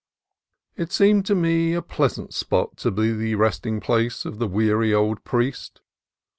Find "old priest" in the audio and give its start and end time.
4.95-5.79